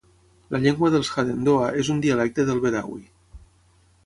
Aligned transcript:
La 0.53 0.61
llengua 0.63 0.89
dels 0.95 1.11
Hadendoa 1.23 1.67
és 1.83 1.93
un 1.97 2.01
dialecte 2.09 2.47
del 2.49 2.63
Bedawi. 2.65 3.03